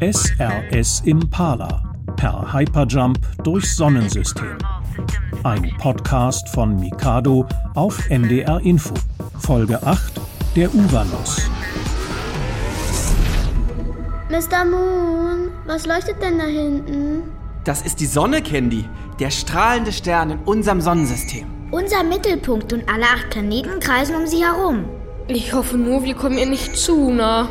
[0.00, 1.82] SRS Impala
[2.16, 4.56] per Hyperjump durchs Sonnensystem.
[5.42, 8.94] Ein Podcast von Mikado auf NDR Info.
[9.40, 10.18] Folge 8
[10.56, 11.50] Der Uranus.
[14.30, 14.64] Mr.
[14.64, 17.24] Moon, was leuchtet denn da hinten?
[17.64, 18.86] Das ist die Sonne, Candy.
[19.18, 21.46] Der strahlende Stern in unserem Sonnensystem.
[21.72, 24.86] Unser Mittelpunkt und alle acht Planeten kreisen um sie herum.
[25.28, 27.50] Ich hoffe nur, wir kommen ihr nicht zu nah.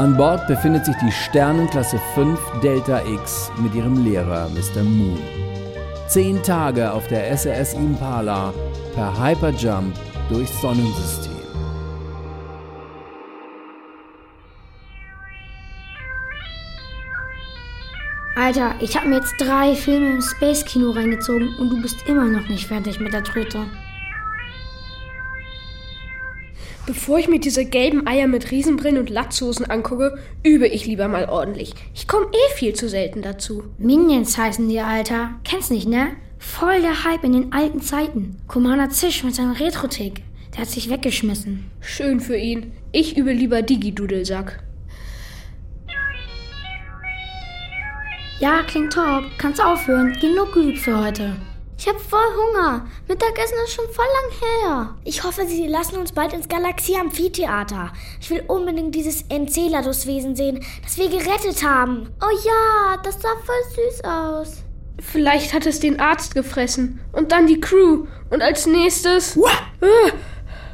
[0.00, 4.82] An Bord befindet sich die Sternenklasse 5 Delta X mit ihrem Lehrer Mr.
[4.82, 5.18] Moon.
[6.08, 8.54] Zehn Tage auf der SRS Impala
[8.94, 9.94] per Hyperjump
[10.30, 11.34] durchs Sonnensystem.
[18.36, 22.48] Alter, ich habe mir jetzt drei Filme im Space-Kino reingezogen und du bist immer noch
[22.48, 23.66] nicht fertig mit der Tröte.
[26.92, 31.28] Bevor ich mir diese gelben Eier mit Riesenbrillen und Latzhosen angucke, übe ich lieber mal
[31.28, 31.72] ordentlich.
[31.94, 33.62] Ich komme eh viel zu selten dazu.
[33.78, 35.36] Minions heißen die, Alter.
[35.44, 36.08] Kennst nicht, ne?
[36.40, 38.38] Voll der Hype in den alten Zeiten.
[38.48, 40.22] Commander Zisch mit seinem Retro-Tick.
[40.52, 41.70] Der hat sich weggeschmissen.
[41.80, 42.72] Schön für ihn.
[42.90, 44.60] Ich übe lieber Digi-Dudelsack.
[48.40, 49.26] Ja, klingt top.
[49.38, 50.18] Kannst aufhören.
[50.20, 51.36] Genug geübt für heute.
[51.80, 52.86] Ich hab voll Hunger.
[53.08, 54.96] Mittagessen ist schon voll lang her.
[55.02, 57.90] Ich hoffe, sie lassen uns bald ins Galaxie-Amphitheater.
[58.20, 62.10] Ich will unbedingt dieses Enceladus-Wesen sehen, das wir gerettet haben.
[62.20, 64.62] Oh ja, das sah voll süß aus.
[64.98, 69.34] Vielleicht hat es den Arzt gefressen und dann die Crew und als nächstes.
[69.38, 69.48] Uah!
[69.80, 70.12] Äh,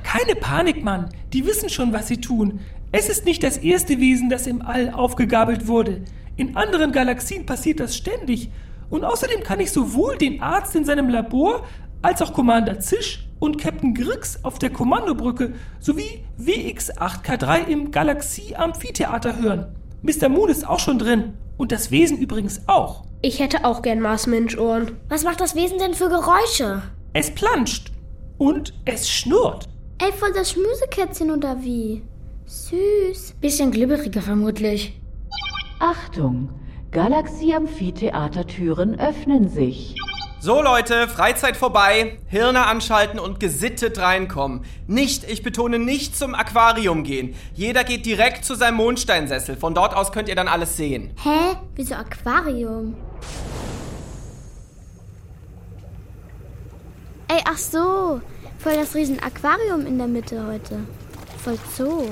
[0.02, 1.11] Keine Panik, Mann.
[1.33, 2.58] Die wissen schon, was sie tun.
[2.90, 6.02] Es ist nicht das erste Wesen, das im All aufgegabelt wurde.
[6.36, 8.50] In anderen Galaxien passiert das ständig.
[8.91, 11.64] Und außerdem kann ich sowohl den Arzt in seinem Labor
[12.02, 19.75] als auch Commander Zisch und Captain Grix auf der Kommandobrücke sowie WX8K3 im Galaxie-Amphitheater hören.
[20.02, 20.29] Mr.
[20.29, 21.35] Moon ist auch schon drin.
[21.57, 23.05] Und das Wesen übrigens auch.
[23.23, 24.92] ich hätte auch gern Marsmensch-Ohren.
[25.08, 26.83] Was macht das Wesen denn für Geräusche?
[27.14, 27.92] Es planscht.
[28.39, 29.69] Und es schnurrt.
[29.98, 32.02] Ey, voll das Schmüsekätzchen oder wie?
[32.45, 33.35] Süß.
[33.41, 35.01] Bisschen glibberiger vermutlich.
[35.80, 36.51] Achtung!
[36.96, 39.95] Galaxie-Amphitheatertüren öffnen sich.
[40.40, 44.64] So Leute, Freizeit vorbei, Hirne anschalten und gesittet reinkommen.
[44.86, 47.34] Nicht, ich betone nicht zum Aquarium gehen.
[47.52, 49.58] Jeder geht direkt zu seinem Mondsteinsessel.
[49.58, 51.11] Von dort aus könnt ihr dann alles sehen.
[51.23, 51.58] Hä?
[51.74, 52.96] Wieso Aquarium?
[57.28, 58.23] Ey, ach so.
[58.58, 60.78] Voll das riesen Aquarium in der Mitte heute.
[61.45, 62.05] Voll Zoo.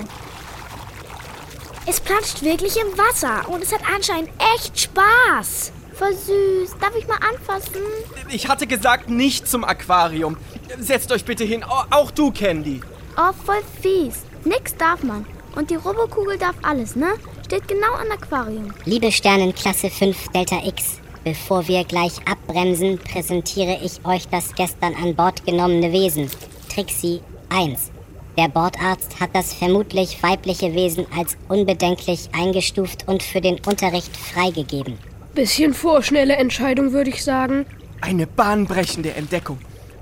[1.87, 5.72] Es planscht wirklich im Wasser und es hat anscheinend echt Spaß.
[5.93, 6.77] Voll süß.
[6.81, 7.83] Darf ich mal anfassen?
[8.31, 10.37] Ich hatte gesagt, nicht zum Aquarium.
[10.78, 11.62] Setzt euch bitte hin.
[11.62, 12.81] Auch du, Candy.
[13.17, 14.22] Oh, voll fies.
[14.45, 15.27] Nix darf man.
[15.55, 17.15] Und die Robokugel darf alles, ne?
[17.45, 18.72] Steht genau an Aquarium.
[18.87, 25.15] Liebe Sternenklasse 5 Delta X, bevor wir gleich abbremsen, präsentiere ich euch das gestern an
[25.15, 26.28] Bord genommene Wesen,
[26.75, 27.21] Trixie
[27.51, 27.94] 1.
[28.37, 34.99] Der Bordarzt hat das vermutlich weibliche Wesen als unbedenklich eingestuft und für den Unterricht freigegeben.
[35.34, 37.65] Bisschen vorschnelle Entscheidung, würde ich sagen.
[38.00, 39.59] Eine bahnbrechende Entdeckung.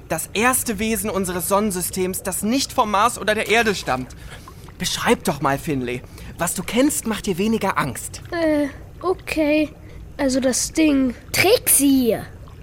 [0.08, 4.14] Das erste Wesen unseres Sonnensystems, das nicht vom Mars oder der Erde stammt.
[4.78, 6.02] Beschreib doch mal, Finlay.
[6.38, 8.22] Was du kennst, macht dir weniger Angst.
[8.30, 8.68] Äh,
[9.00, 9.68] okay.
[10.16, 11.14] Also das Ding.
[11.32, 12.18] Trixie!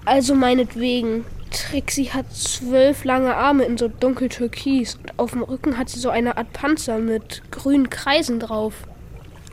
[0.05, 1.25] Also meinetwegen.
[1.51, 6.09] Trixie hat zwölf lange Arme in so dunkeltürkis und auf dem Rücken hat sie so
[6.09, 8.73] eine Art Panzer mit grünen Kreisen drauf.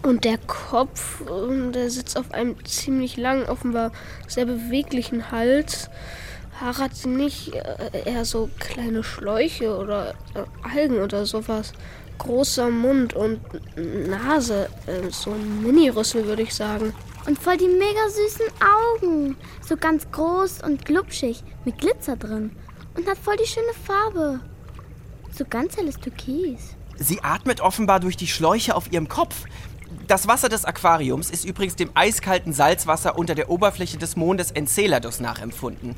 [0.03, 3.91] Und der Kopf, ähm, der sitzt auf einem ziemlich langen, offenbar
[4.29, 5.91] sehr beweglichen Hals.
[6.61, 10.45] Haare hat sie nicht, äh, eher so kleine Schläuche oder äh,
[10.75, 11.73] Algen oder sowas.
[12.19, 13.41] Großer Mund und
[13.77, 16.95] Nase, äh, so ein Mini-Rüssel würde ich sagen.
[17.27, 19.37] Und voll die mega süßen Augen.
[19.67, 22.53] So ganz groß und glubschig, mit Glitzer drin.
[22.95, 24.41] Und hat voll die schöne Farbe.
[25.33, 26.77] So ganz helles Türkis.
[26.99, 29.45] Sie atmet offenbar durch die Schläuche auf ihrem Kopf.
[30.07, 35.21] Das Wasser des Aquariums ist übrigens dem eiskalten Salzwasser unter der Oberfläche des Mondes Enceladus
[35.21, 35.97] nachempfunden.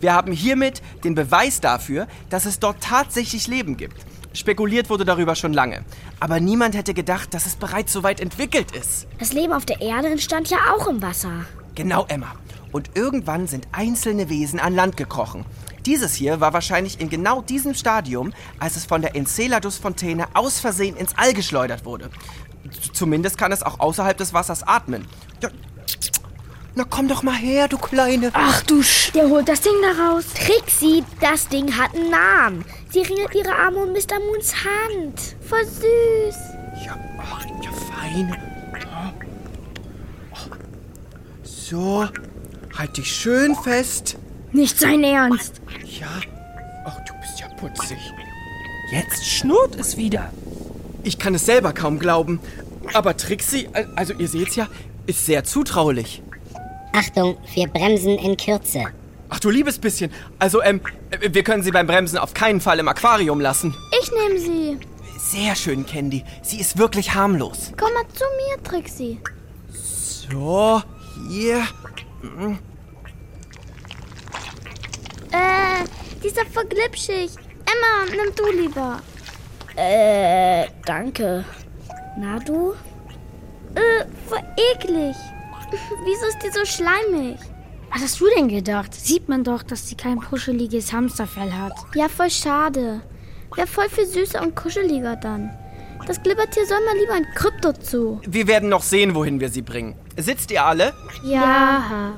[0.00, 4.06] Wir haben hiermit den Beweis dafür, dass es dort tatsächlich Leben gibt.
[4.32, 5.84] Spekuliert wurde darüber schon lange.
[6.20, 9.06] Aber niemand hätte gedacht, dass es bereits so weit entwickelt ist.
[9.18, 11.46] Das Leben auf der Erde entstand ja auch im Wasser.
[11.74, 12.34] Genau, Emma.
[12.72, 15.44] und irgendwann sind einzelne Wesen an Land gekrochen.
[15.86, 20.96] Dieses hier war wahrscheinlich in genau diesem Stadium, als es von der Enceladus-Fontäne aus Versehen
[20.96, 22.10] ins All geschleudert wurde.
[22.70, 25.06] Z zumindest kann es auch außerhalb des Wassers atmen.
[25.42, 25.48] Ja,
[26.74, 28.30] na komm doch mal her, du Kleine.
[28.32, 29.10] Ach du Sch...
[29.12, 30.24] Der holt das Ding da raus.
[30.34, 32.64] Trixie, das Ding hat einen Namen.
[32.90, 34.18] Sie ringelt ihre Arme um Mr.
[34.26, 35.36] Moons Hand.
[35.40, 36.36] Voll süß.
[36.84, 38.36] Ja, ach, ja fein.
[41.42, 42.08] So,
[42.76, 44.16] halt dich schön fest.
[44.52, 45.60] Nicht sein Ernst.
[45.86, 46.08] Ja,
[46.84, 47.98] ach, du bist ja putzig.
[48.90, 50.32] Jetzt schnurrt es wieder.
[51.04, 52.40] Ich kann es selber kaum glauben.
[52.92, 54.66] Aber Trixie, also ihr seht's ja,
[55.06, 56.22] ist sehr zutraulich.
[56.92, 58.86] Achtung, wir bremsen in Kürze.
[59.30, 60.12] Ach du liebes bisschen.
[60.38, 60.80] Also, ähm,
[61.20, 63.74] wir können sie beim Bremsen auf keinen Fall im Aquarium lassen.
[64.02, 64.78] Ich nehme sie.
[65.18, 66.24] Sehr schön, Candy.
[66.42, 67.72] Sie ist wirklich harmlos.
[67.78, 69.20] Komm mal zu mir, Trixie.
[69.68, 70.82] So,
[71.28, 71.62] hier.
[72.22, 72.58] Mhm.
[75.30, 75.84] Äh,
[76.24, 77.30] dieser voll glitschig.
[77.64, 79.00] Emma, nimm du lieber.
[79.76, 81.44] Äh, danke.
[82.18, 82.74] Na du?
[83.76, 84.42] Äh, voll
[84.74, 85.14] eklig.
[86.04, 87.38] Wieso ist die so schleimig?
[87.92, 88.94] Was hast du denn gedacht?
[88.94, 91.72] Sieht man doch, dass sie kein kuscheliges Hamsterfell hat.
[91.94, 93.00] Ja, voll schade.
[93.54, 95.50] Wäre voll viel süßer und kuscheliger dann.
[96.06, 98.20] Das Glibbertier soll mal lieber ein Krypto zu.
[98.26, 99.96] Wir werden noch sehen, wohin wir sie bringen.
[100.16, 100.94] Sitzt ihr alle?
[101.24, 102.16] Ja.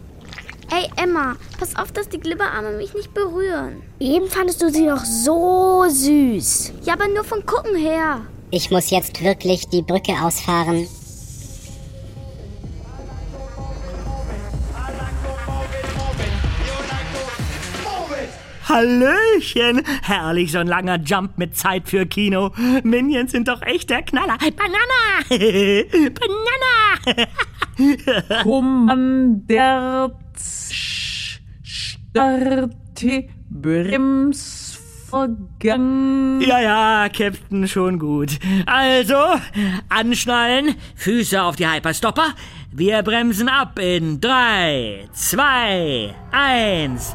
[0.70, 3.82] Ey, Emma, pass auf, dass die Glibberarme mich nicht berühren.
[3.98, 6.72] Eben fandest du sie noch so süß.
[6.84, 8.22] Ja, aber nur von Gucken her.
[8.50, 10.86] Ich muss jetzt wirklich die Brücke ausfahren.
[18.72, 19.82] Hallöchen!
[20.02, 22.52] Herrlich, so ein langer Jump mit Zeit für Kino.
[22.82, 24.38] Minions sind doch echt der Knaller.
[24.38, 25.28] Banana!
[26.18, 27.28] Banana!
[28.42, 29.90] Kommanderz
[31.62, 32.70] starte
[33.50, 34.78] Brems
[35.10, 36.40] Vergangen.
[36.40, 38.38] Ja, ja, Captain, schon gut.
[38.64, 39.18] Also,
[39.90, 42.28] anschnallen, Füße auf die Hyperstopper.
[42.70, 47.14] Wir bremsen ab in 3, 2, 1.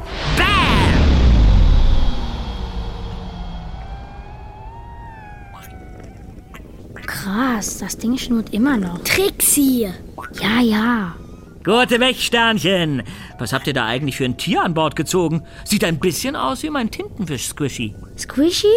[7.27, 8.99] Krass, das Ding schnurrt immer noch.
[8.99, 9.89] Trixie!
[10.41, 11.15] Ja, ja.
[11.61, 13.03] Gute weg, Sternchen.
[13.37, 15.43] Was habt ihr da eigentlich für ein Tier an Bord gezogen?
[15.65, 17.95] Sieht ein bisschen aus wie mein Tintenfisch-Squishy.
[18.17, 18.73] Squishy?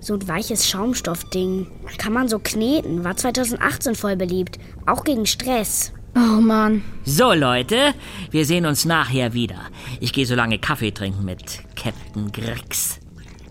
[0.00, 1.66] So ein weiches Schaumstoffding.
[1.96, 3.04] Kann man so kneten.
[3.04, 4.58] War 2018 voll beliebt.
[4.84, 5.90] Auch gegen Stress.
[6.14, 6.82] Oh Mann.
[7.06, 7.94] So, Leute,
[8.30, 9.60] wir sehen uns nachher wieder.
[10.00, 13.00] Ich gehe so lange Kaffee trinken mit Captain Grix.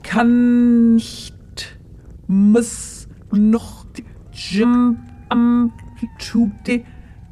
[0.03, 1.33] Kann nicht,
[2.27, 3.82] muss noch
[4.33, 6.83] die Jump-Amplitude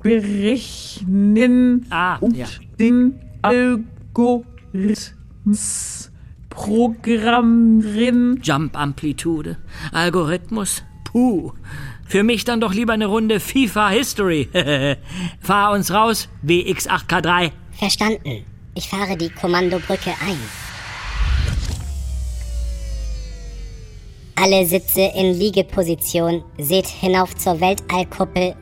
[0.01, 2.45] berechnen Ah, und ja.
[2.79, 6.11] den Algorithmus
[6.49, 8.39] programmieren.
[8.41, 9.57] Jump-Amplitude,
[9.91, 11.51] Algorithmus, puh.
[12.05, 14.49] Für mich dann doch lieber eine Runde FIFA History.
[15.39, 17.51] Fahr uns raus, WX8K3.
[17.71, 18.43] Verstanden.
[18.75, 20.37] Ich fahre die Kommandobrücke ein.
[24.41, 26.43] Alle Sitze in Liegeposition.
[26.57, 28.55] Seht hinauf zur Weltallkuppel.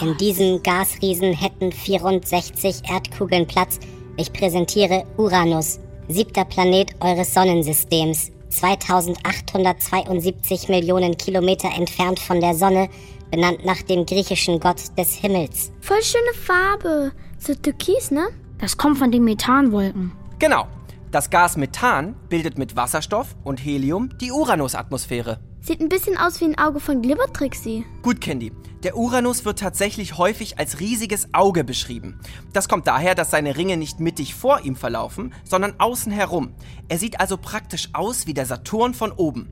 [0.00, 3.80] In diesem Gasriesen hätten 64 Erdkugeln Platz.
[4.16, 8.30] Ich präsentiere Uranus, siebter Planet eures Sonnensystems.
[8.50, 12.88] 2872 Millionen Kilometer entfernt von der Sonne,
[13.32, 15.72] benannt nach dem griechischen Gott des Himmels.
[15.80, 17.10] Voll schöne Farbe.
[17.36, 18.28] So türkis, ne?
[18.60, 20.12] Das kommt von den Methanwolken.
[20.38, 20.68] Genau.
[21.12, 25.40] Das Gas Methan bildet mit Wasserstoff und Helium die Uranus-Atmosphäre.
[25.60, 27.84] Sieht ein bisschen aus wie ein Auge von Glibber Trixie.
[28.00, 28.50] Gut, Candy.
[28.82, 32.18] Der Uranus wird tatsächlich häufig als riesiges Auge beschrieben.
[32.54, 36.54] Das kommt daher, dass seine Ringe nicht mittig vor ihm verlaufen, sondern außen herum.
[36.88, 39.50] Er sieht also praktisch aus wie der Saturn von oben.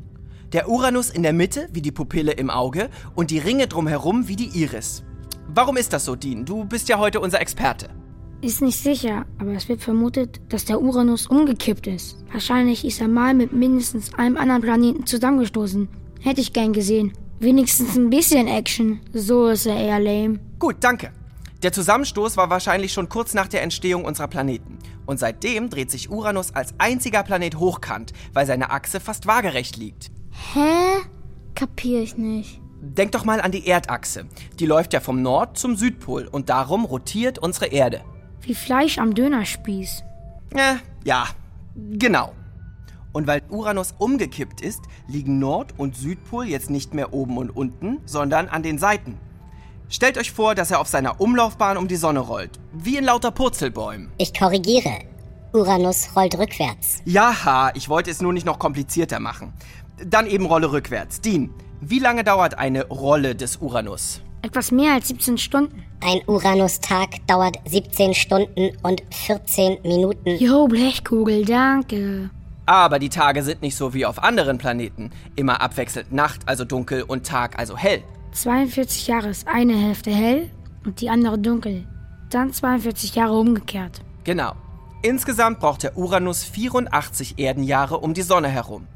[0.53, 4.37] Der Uranus in der Mitte wie die Pupille im Auge und die Ringe drumherum wie
[4.37, 5.03] die Iris.
[5.47, 6.47] Warum ist das so, Dean?
[6.47, 8.00] Du bist ja heute unser Experte.
[8.43, 12.17] Ist nicht sicher, aber es wird vermutet, dass der Uranus umgekippt ist.
[12.33, 15.89] Wahrscheinlich ist er mal mit mindestens einem anderen Planeten zusammengestoßen.
[16.21, 17.13] Hätte ich gern gesehen.
[17.39, 19.01] Wenigstens ein bisschen Action.
[19.13, 20.41] So ist er eher lame.
[20.59, 21.13] Gut, danke.
[21.63, 24.79] Der Zusammenstoß war wahrscheinlich schon kurz nach der Entstehung unserer Planeten.
[25.05, 30.11] Und seitdem dreht sich Uranus als einziger Planet hochkant, weil seine Achse fast waagerecht liegt.
[30.55, 31.03] Hä?
[31.55, 32.59] Kapier ich nicht.
[32.81, 34.25] Denk doch mal an die Erdachse.
[34.59, 38.01] Die läuft ja vom Nord zum Südpol und darum rotiert unsere Erde.
[38.43, 40.05] Wie Fleisch am Dönerspieß.
[40.55, 41.27] Äh, ja,
[41.75, 42.33] genau.
[43.13, 47.99] Und weil Uranus umgekippt ist, liegen Nord- und Südpol jetzt nicht mehr oben und unten,
[48.07, 49.19] sondern an den Seiten.
[49.89, 52.61] Stellt euch vor, dass er auf seiner Umlaufbahn um die Sonne rollt.
[52.73, 54.13] Wie in lauter Purzelbäumen.
[54.19, 55.01] Ich korrigiere.
[55.53, 57.03] Uranus rollt rückwärts.
[57.05, 59.53] Jaha, ich wollte es nur nicht noch komplizierter machen.
[60.07, 61.21] Dann eben Rolle rückwärts.
[61.21, 64.23] Dean, wie lange dauert eine Rolle des Uranus?
[64.43, 65.83] Etwas mehr als 17 Stunden.
[66.03, 70.37] Ein Uranustag dauert 17 Stunden und 14 Minuten.
[70.39, 72.31] Jo, Blechkugel, danke.
[72.65, 75.11] Aber die Tage sind nicht so wie auf anderen Planeten.
[75.37, 78.03] Immer abwechselnd Nacht, also dunkel, und Tag, also hell.
[78.33, 80.51] 42 Jahre ist eine Hälfte hell
[80.87, 81.87] und die andere dunkel.
[82.31, 84.01] Dann 42 Jahre umgekehrt.
[84.25, 84.53] Genau.
[85.03, 88.87] Insgesamt braucht der Uranus 84 Erdenjahre um die Sonne herum.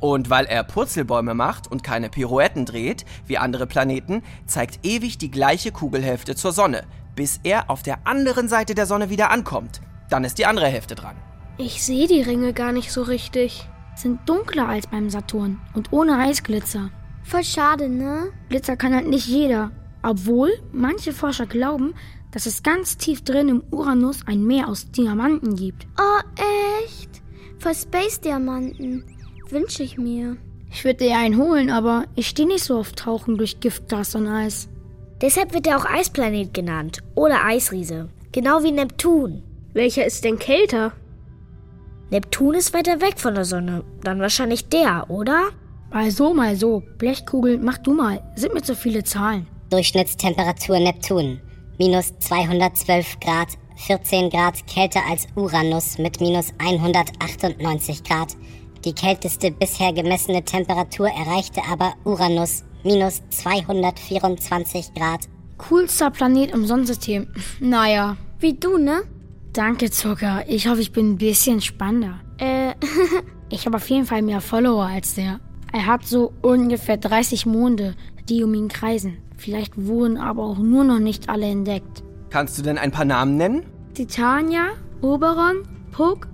[0.00, 5.30] Und weil er Purzelbäume macht und keine Pirouetten dreht, wie andere Planeten, zeigt ewig die
[5.30, 6.84] gleiche Kugelhälfte zur Sonne,
[7.16, 9.80] bis er auf der anderen Seite der Sonne wieder ankommt.
[10.10, 11.16] Dann ist die andere Hälfte dran.
[11.56, 13.68] Ich sehe die Ringe gar nicht so richtig.
[13.94, 16.90] Sind dunkler als beim Saturn und ohne Eisglitzer.
[17.22, 18.32] Voll schade, ne?
[18.48, 19.70] Glitzer kann halt nicht jeder.
[20.02, 21.94] Obwohl manche Forscher glauben,
[22.32, 25.86] dass es ganz tief drin im Uranus ein Meer aus Diamanten gibt.
[25.98, 26.42] Oh,
[26.84, 27.22] echt?
[27.58, 29.04] Voll Space-Diamanten.
[29.50, 30.36] Wünsche ich mir.
[30.70, 34.26] Ich würde dir einen holen, aber ich stehe nicht so auf Tauchen durch Giftgas und
[34.26, 34.68] Eis.
[35.20, 36.98] Deshalb wird er auch Eisplanet genannt.
[37.14, 38.08] Oder Eisriese.
[38.32, 39.42] Genau wie Neptun.
[39.72, 40.92] Welcher ist denn kälter?
[42.10, 43.84] Neptun ist weiter weg von der Sonne.
[44.02, 45.50] Dann wahrscheinlich der, oder?
[45.92, 46.82] Mal so, mal so.
[46.98, 48.22] Blechkugel, mach du mal.
[48.34, 49.46] Sind mir zu viele Zahlen.
[49.70, 51.40] Durchschnittstemperatur Neptun.
[51.78, 58.36] Minus 212 Grad, 14 Grad kälter als Uranus mit minus 198 Grad.
[58.84, 65.20] Die kälteste bisher gemessene Temperatur erreichte aber Uranus minus 224 Grad.
[65.56, 67.28] Coolster Planet im Sonnensystem.
[67.60, 68.16] Naja.
[68.40, 69.02] Wie du, ne?
[69.52, 70.44] Danke, Zucker.
[70.48, 72.20] Ich hoffe, ich bin ein bisschen spannender.
[72.38, 72.74] Äh,
[73.50, 75.38] Ich habe auf jeden Fall mehr Follower als der.
[75.72, 77.94] Er hat so ungefähr 30 Monde,
[78.28, 79.18] die um ihn kreisen.
[79.36, 82.02] Vielleicht wurden aber auch nur noch nicht alle entdeckt.
[82.30, 83.64] Kannst du denn ein paar Namen nennen?
[83.94, 84.70] Titania,
[85.02, 85.62] Oberon,
[85.92, 86.26] Puck,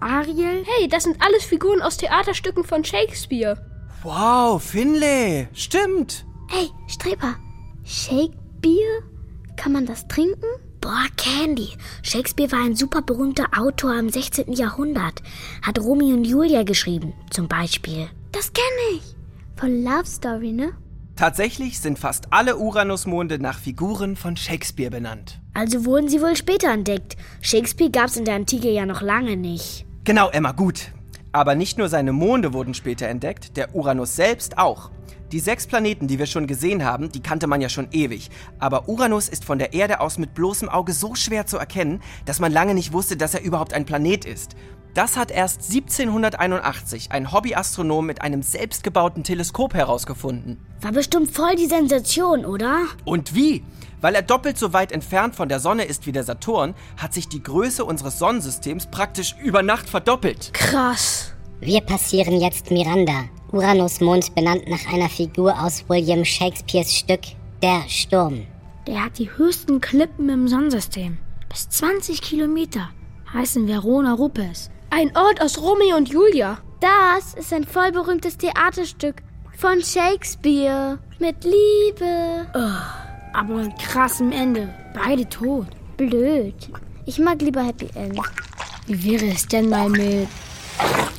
[0.00, 0.64] Ariel.
[0.64, 3.56] Hey, das sind alles Figuren aus Theaterstücken von Shakespeare.
[4.02, 5.48] Wow, Finlay.
[5.52, 6.24] Stimmt.
[6.52, 7.36] ey, Streber.
[7.84, 9.02] Shakespeare?
[9.56, 10.44] Kann man das trinken?
[10.80, 11.70] Boah, Candy.
[12.02, 14.52] Shakespeare war ein super berühmter Autor im 16.
[14.52, 15.22] Jahrhundert.
[15.62, 18.08] Hat Romeo und Julia geschrieben, zum Beispiel.
[18.32, 19.02] Das kenne ich.
[19.56, 20.72] Von Love Story, ne?
[21.16, 25.40] Tatsächlich sind fast alle Uranusmonde nach Figuren von Shakespeare benannt.
[25.54, 27.16] Also wurden sie wohl später entdeckt.
[27.40, 29.85] Shakespeare gab's in der Antike ja noch lange nicht.
[30.06, 30.92] Genau, Emma, gut.
[31.32, 34.92] Aber nicht nur seine Monde wurden später entdeckt, der Uranus selbst auch.
[35.32, 38.30] Die sechs Planeten, die wir schon gesehen haben, die kannte man ja schon ewig.
[38.60, 42.38] Aber Uranus ist von der Erde aus mit bloßem Auge so schwer zu erkennen, dass
[42.38, 44.54] man lange nicht wusste, dass er überhaupt ein Planet ist.
[44.94, 50.64] Das hat erst 1781 ein Hobbyastronom mit einem selbstgebauten Teleskop herausgefunden.
[50.82, 52.84] War bestimmt voll die Sensation, oder?
[53.04, 53.64] Und wie?
[54.00, 57.28] Weil er doppelt so weit entfernt von der Sonne ist wie der Saturn, hat sich
[57.28, 60.52] die Größe unseres Sonnensystems praktisch über Nacht verdoppelt.
[60.52, 61.32] Krass.
[61.60, 67.20] Wir passieren jetzt Miranda, Uranusmond benannt nach einer Figur aus William Shakespeares Stück
[67.62, 68.46] Der Sturm.
[68.86, 71.18] Der hat die höchsten Klippen im Sonnensystem.
[71.48, 72.90] Bis 20 Kilometer.
[73.32, 74.70] Heißen Verona Rupes.
[74.90, 76.58] Ein Ort aus Romeo und Julia.
[76.80, 79.22] Das ist ein voll berühmtes Theaterstück
[79.56, 80.98] von Shakespeare.
[81.18, 82.46] Mit Liebe.
[83.36, 84.72] Aber mit krassem Ende.
[84.94, 85.66] Beide tot.
[85.98, 86.54] Blöd.
[87.04, 88.18] Ich mag lieber Happy End.
[88.86, 90.26] Wie wäre es denn mal mit...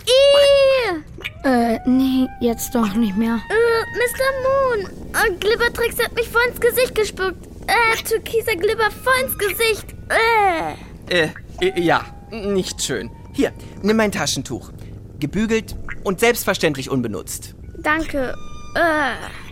[0.08, 1.04] Ih!
[1.44, 3.40] Äh, nee, jetzt doch nicht mehr.
[3.50, 4.30] Äh, Mr.
[4.44, 4.90] Moon.
[5.14, 7.48] Oh, Glibbertrix hat mich voll ins Gesicht gespuckt.
[7.68, 9.96] Äh, türkiser Glibber voll ins Gesicht.
[10.10, 11.26] Äh.
[11.26, 11.30] Äh,
[11.62, 13.12] äh, ja, nicht schön.
[13.34, 14.72] Hier, nimm mein Taschentuch.
[15.20, 17.54] Gebügelt und selbstverständlich unbenutzt.
[17.78, 18.34] Danke.
[18.74, 19.47] Äh.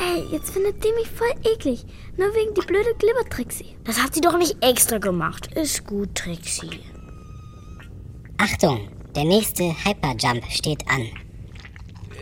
[0.00, 1.84] Ey, jetzt findet die mich voll eklig.
[2.16, 3.76] Nur wegen die blöde Glibbertrixie.
[3.84, 5.48] Das hat sie doch nicht extra gemacht.
[5.54, 6.80] Ist gut, Trixie.
[8.38, 11.08] Achtung, der nächste Hyperjump steht an.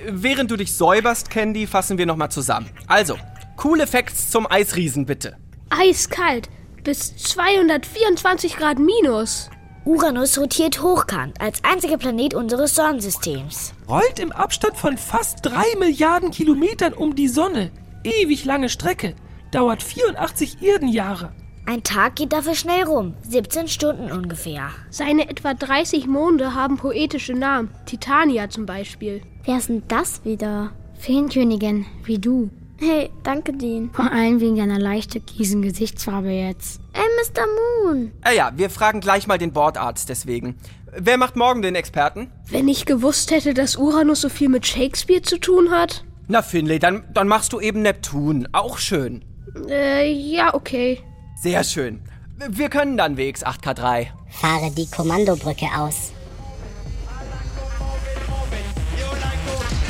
[0.09, 2.71] Während du dich säuberst, Candy, fassen wir nochmal zusammen.
[2.87, 3.19] Also,
[3.57, 5.37] coole Facts zum Eisriesen, bitte.
[5.69, 6.49] Eiskalt.
[6.85, 9.51] Bis 224 Grad minus.
[9.87, 13.73] Uranus rotiert hochkant als einziger Planet unseres Sonnensystems.
[13.89, 17.71] Rollt im Abstand von fast drei Milliarden Kilometern um die Sonne.
[18.03, 19.15] Ewig lange Strecke.
[19.53, 21.31] Dauert 84 Erdenjahre.
[21.67, 23.15] Ein Tag geht dafür schnell rum.
[23.29, 24.71] 17 Stunden ungefähr.
[24.91, 27.71] Seine etwa 30 Monde haben poetische Namen.
[27.87, 29.23] Titania zum Beispiel.
[29.45, 30.73] Wer ist denn das wieder?
[30.99, 32.51] Feenkönigin, wie du.
[32.79, 33.91] Hey, danke, Dean.
[33.93, 36.81] Vor allem wegen deiner leicht türkisen Gesichtsfarbe jetzt.
[36.93, 37.47] Ey, Mr.
[37.85, 38.13] Moon.
[38.25, 40.57] Äh, ja, wir fragen gleich mal den Bordarzt deswegen.
[40.93, 42.31] Wer macht morgen den Experten?
[42.49, 46.05] Wenn ich gewusst hätte, dass Uranus so viel mit Shakespeare zu tun hat.
[46.29, 48.49] Na, Finlay, dann, dann machst du eben Neptun.
[48.53, 49.25] Auch schön.
[49.69, 51.01] Äh, ja, okay.
[51.41, 52.01] Sehr schön.
[52.49, 54.09] Wir können dann WX 8K3.
[54.31, 56.13] Fahre die Kommandobrücke aus.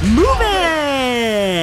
[0.03, 1.56] Move it!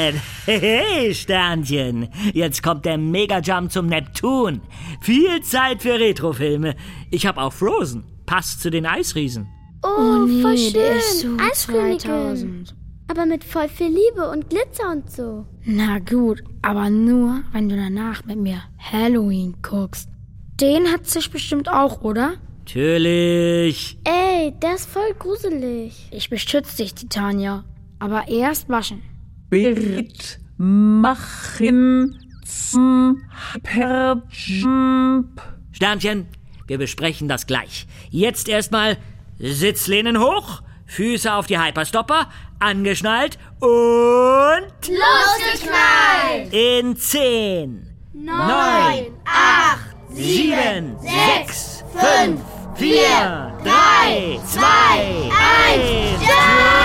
[0.45, 2.09] Hey, Sternchen.
[2.33, 4.61] Jetzt kommt der Mega-Jump zum Neptun.
[4.99, 6.75] Viel Zeit für Retrofilme.
[7.11, 8.03] Ich habe auch Frozen.
[8.25, 9.47] Passt zu den Eisriesen.
[9.83, 10.73] Oh, nee, voll schön.
[10.73, 11.99] der ist so Eiskönigin.
[11.99, 12.75] 2000.
[13.07, 15.45] Aber mit voll viel Liebe und Glitzer und so.
[15.63, 20.09] Na gut, aber nur, wenn du danach mit mir Halloween guckst.
[20.59, 22.33] Den hat sich bestimmt auch, oder?
[22.59, 23.97] Natürlich.
[24.03, 26.09] Ey, der ist voll gruselig.
[26.11, 27.63] Ich beschütze dich, Titania.
[27.99, 29.01] Aber erst waschen.
[29.53, 33.21] Bild machen zum
[33.53, 34.19] Hyperjump.
[35.71, 36.25] Sternchen,
[36.65, 37.85] wir besprechen das gleich.
[38.09, 38.97] Jetzt erstmal
[39.37, 46.51] Sitzlehnen hoch, Füße auf die Hyperstopper, angeschnallt und Losgeknallt!
[46.51, 49.79] in 10, 9, 8,
[50.13, 50.95] 7,
[51.45, 52.41] 6, 5,
[52.73, 52.97] 4,
[53.63, 54.63] 3, 2,
[55.75, 56.82] 1.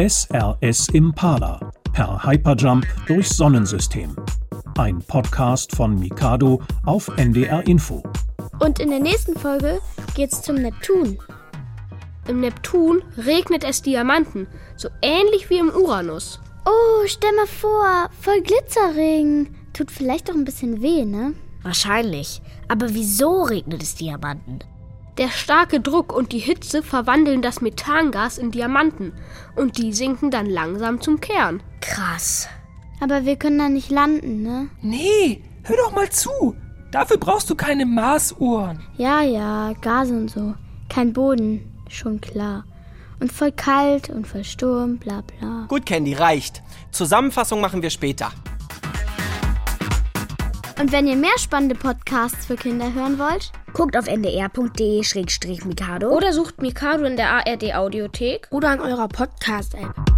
[0.00, 1.60] SRS Impala
[1.92, 4.16] per Hyperjump durchs Sonnensystem.
[4.78, 8.02] Ein Podcast von Mikado auf NDR Info.
[8.60, 9.78] Und in der nächsten Folge
[10.14, 11.18] geht's zum Neptun.
[12.28, 16.40] Im Neptun regnet es Diamanten, so ähnlich wie im Uranus.
[16.64, 19.54] Oh, stell mal vor, voll Glitzerring.
[19.74, 21.34] Tut vielleicht auch ein bisschen weh, ne?
[21.62, 22.40] Wahrscheinlich.
[22.68, 24.60] Aber wieso regnet es Diamanten?
[25.18, 29.12] Der starke Druck und die Hitze verwandeln das Methangas in Diamanten
[29.56, 31.62] und die sinken dann langsam zum Kern.
[31.80, 32.48] Krass.
[33.00, 34.68] Aber wir können da nicht landen, ne?
[34.82, 36.54] Nee, hör doch mal zu.
[36.90, 38.80] Dafür brauchst du keine Marsuhren.
[38.96, 40.54] Ja, ja, Gase und so.
[40.88, 42.64] Kein Boden, schon klar.
[43.20, 45.66] Und voll kalt und voll Sturm, bla bla.
[45.68, 46.62] Gut, Candy, reicht.
[46.90, 48.32] Zusammenfassung machen wir später.
[50.80, 56.62] Und wenn ihr mehr spannende Podcasts für Kinder hören wollt, Guckt auf ndr.de-mikado Oder sucht
[56.62, 58.46] Mikado in der ARD Audiothek.
[58.50, 60.09] Oder an eurer Podcast-App.